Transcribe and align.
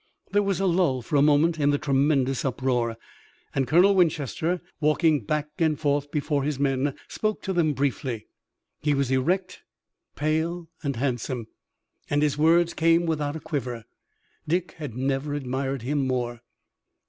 There 0.31 0.41
was 0.41 0.59
a 0.59 0.65
lull 0.65 1.03
for 1.03 1.15
a 1.15 1.21
moment 1.21 1.59
in 1.59 1.69
the 1.69 1.77
tremendous 1.77 2.43
uproar, 2.43 2.97
and, 3.53 3.67
Colonel 3.67 3.93
Winchester 3.93 4.59
walking 4.79 5.19
back 5.23 5.49
and 5.59 5.79
forth 5.79 6.09
before 6.09 6.43
his 6.43 6.57
men, 6.57 6.95
spoke 7.07 7.43
to 7.43 7.53
them 7.53 7.73
briefly. 7.73 8.25
He 8.81 8.95
was 8.95 9.11
erect, 9.11 9.61
pale 10.15 10.67
and 10.81 10.95
handsome, 10.95 11.49
and 12.09 12.23
his 12.23 12.35
words 12.35 12.73
came 12.73 13.05
without 13.05 13.35
a 13.35 13.39
quiver. 13.39 13.83
Dick 14.47 14.71
had 14.79 14.95
never 14.95 15.35
admired 15.35 15.83
him 15.83 16.07
more. 16.07 16.41